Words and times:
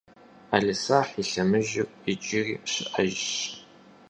Ӏэлисахь 0.49 1.13
и 1.21 1.23
лъэмыжыр 1.29 1.87
иджыри 2.11 2.55
щыӏэжщ. 2.71 3.31